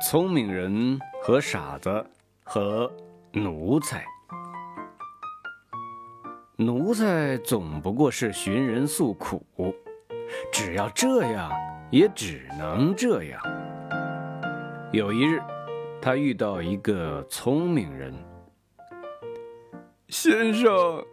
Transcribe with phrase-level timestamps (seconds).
[0.00, 2.06] 聪明人和傻子
[2.44, 2.90] 和
[3.32, 4.04] 奴才。
[6.56, 9.44] 奴才总不过是寻人诉苦，
[10.52, 11.50] 只要这样，
[11.90, 13.40] 也只能这样。
[14.92, 15.40] 有一日，
[16.00, 18.14] 他遇到一个聪明人。
[20.08, 21.04] 先生，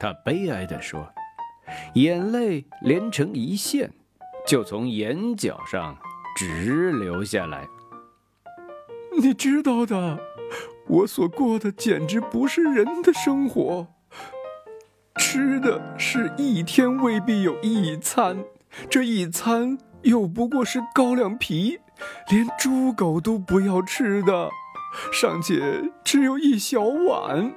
[0.00, 1.06] 他悲哀地说，
[1.94, 3.90] 眼泪连成一线，
[4.46, 5.96] 就从眼角上
[6.36, 7.66] 直流下来。
[9.20, 10.18] 你知道的，
[10.86, 13.88] 我所过的简直不是人的生活。
[15.16, 18.44] 吃的是一天未必有一餐，
[18.88, 21.80] 这一餐又不过是高粱皮，
[22.30, 24.48] 连猪狗都不要吃的，
[25.12, 27.52] 尚且只有一小碗。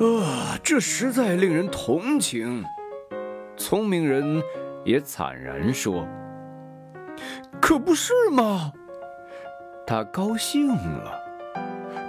[0.00, 2.64] 啊，这实在令人同情。
[3.56, 4.42] 聪明人
[4.84, 6.04] 也惨然说
[7.62, 8.72] ：“可不是吗？”
[9.86, 11.20] 他高兴了。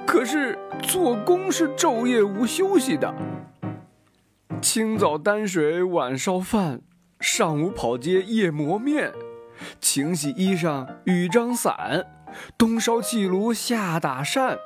[0.05, 3.13] 可是做工是昼夜无休息的，
[4.61, 6.81] 清早担水，晚烧饭，
[7.19, 9.11] 上午跑街，夜磨面，
[9.81, 12.05] 晴洗衣裳，雨张伞，
[12.57, 14.57] 冬烧气炉，夏打扇，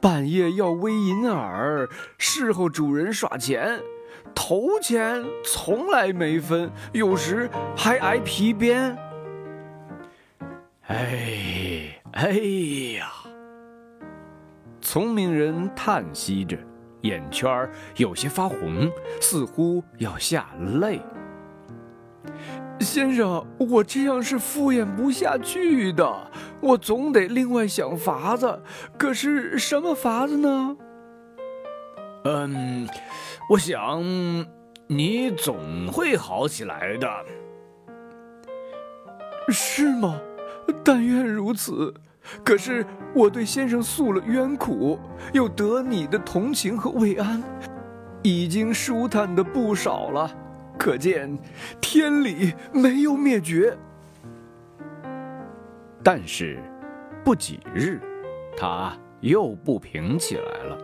[0.00, 1.88] 半夜要煨银耳，
[2.18, 3.80] 事后主人耍钱，
[4.34, 8.96] 头钱从来没分，有时还挨皮鞭。
[10.86, 12.30] 哎哎
[12.98, 13.12] 呀！
[14.80, 16.56] 聪明人叹息着，
[17.02, 20.48] 眼圈有些发红，似乎要下
[20.80, 21.02] 泪。
[22.80, 26.30] 先生，我这样是敷衍不下去的，
[26.62, 28.62] 我总得另外想法子。
[28.96, 30.74] 可是什么法子呢？
[32.24, 32.88] 嗯，
[33.50, 34.02] 我想
[34.86, 37.08] 你总会好起来的。
[39.50, 40.18] 是吗？
[40.82, 41.92] 但愿如此。
[42.44, 44.98] 可是我对先生诉了冤苦，
[45.32, 47.42] 又得你的同情和慰安，
[48.22, 50.30] 已经舒坦的不少了。
[50.78, 51.38] 可见
[51.80, 53.76] 天理没有灭绝。
[56.02, 56.58] 但是
[57.24, 58.00] 不几日，
[58.56, 60.78] 他又不平起来了，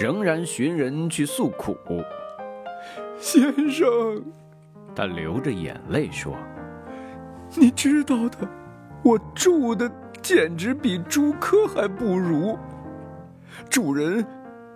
[0.00, 1.76] 仍然寻人去诉苦。
[3.18, 4.22] 先生，
[4.94, 6.36] 他流着眼泪说
[7.56, 8.46] ：“你知道的，
[9.02, 12.58] 我住的……”简直比猪科还不如。
[13.70, 14.26] 主人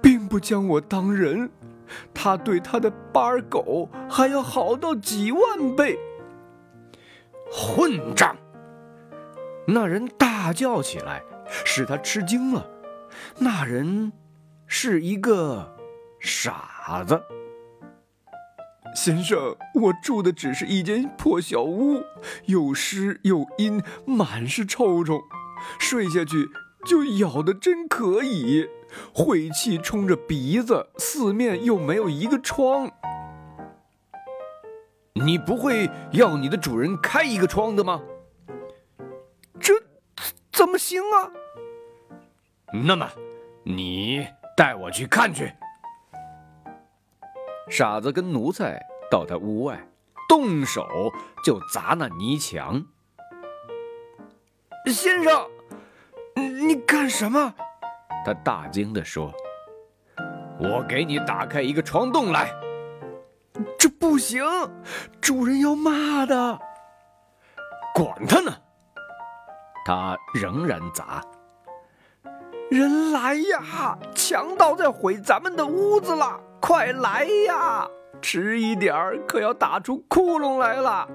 [0.00, 1.50] 并不将我当人，
[2.14, 5.98] 他对他的巴尔狗还要好到几万倍。
[7.50, 8.34] 混账！
[9.66, 11.22] 那人大叫起来，
[11.66, 12.66] 使他吃惊了。
[13.36, 14.10] 那人
[14.66, 15.76] 是一个
[16.18, 17.20] 傻子。
[18.94, 22.02] 先生，我住的只是一间破小屋，
[22.46, 25.20] 又湿又阴，满是臭虫，
[25.78, 26.48] 睡下去
[26.84, 28.68] 就咬的真可以，
[29.14, 32.90] 晦气冲着鼻子，四面又没有一个窗。
[35.14, 38.02] 你不会要你的主人开一个窗的吗？
[39.58, 39.74] 这
[40.52, 41.32] 怎么行啊？
[42.72, 43.10] 那么，
[43.64, 44.26] 你
[44.56, 45.52] 带我去看去。
[47.70, 48.80] 傻子跟奴才
[49.10, 49.86] 到他屋外，
[50.28, 51.12] 动手
[51.44, 52.84] 就砸那泥墙。
[54.86, 55.48] 先生，
[56.34, 57.54] 你干什么？
[58.24, 59.32] 他大惊地说
[60.60, 62.52] ：“我给你打开一个床洞来。”
[63.78, 64.44] 这不行，
[65.20, 66.58] 主人要骂的。
[67.94, 68.52] 管他呢，
[69.84, 71.22] 他仍然砸。
[72.72, 73.98] 人来呀！
[74.14, 76.40] 强盗在毁咱们的屋子了。
[76.58, 77.86] 快来呀！
[78.22, 81.06] 迟一点儿可要打出窟窿来了。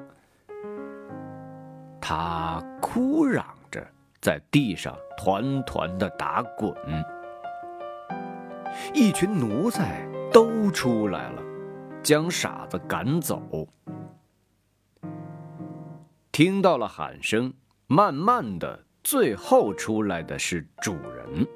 [2.00, 3.84] 他哭嚷着
[4.22, 6.72] 在地上团团的打滚。
[8.94, 11.42] 一群奴才都出来了，
[12.04, 13.42] 将傻子赶走。
[16.32, 17.52] 听到了喊声，
[17.88, 21.48] 慢慢的，最后出来的是主人。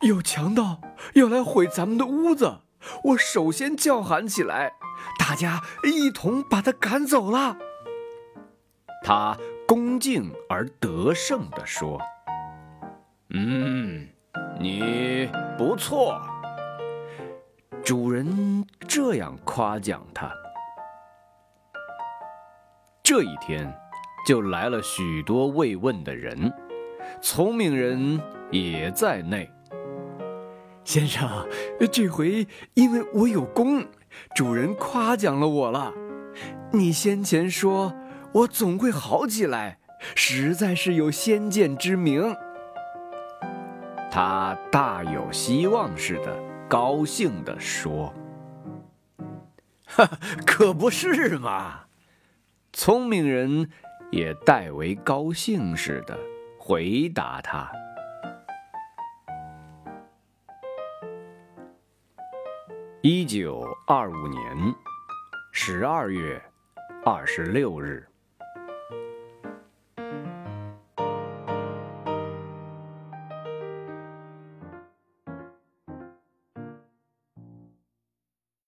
[0.00, 0.80] 有强盗
[1.12, 2.62] 要来毁咱们的屋子，
[3.04, 4.72] 我首先叫喊起来，
[5.16, 7.56] 大家一同把他赶走了。
[9.04, 9.38] 他
[9.68, 12.00] 恭敬而得胜地说
[13.30, 14.08] ：“嗯，
[14.58, 16.20] 你不错。”
[17.84, 20.28] 主人这样夸奖他。
[23.00, 23.72] 这一天，
[24.24, 26.52] 就来了许多慰问的人，
[27.20, 29.50] 聪明人也在内。
[30.82, 31.46] 先生，
[31.92, 33.84] 这回因为我有功，
[34.34, 35.92] 主人夸奖了我了。
[36.72, 37.94] 你先前说
[38.32, 39.78] 我总会好起来，
[40.14, 42.34] 实在是有先见之明。
[44.10, 48.14] 他大有希望似的，高兴地说
[49.86, 50.08] ：“哈，
[50.46, 51.80] 可不是嘛！”
[52.72, 53.70] 聪明人
[54.10, 56.18] 也代为高兴似的
[56.58, 57.70] 回答他
[63.02, 64.74] ：“一九二五年
[65.52, 66.40] 十二月
[67.04, 68.06] 二十六日。”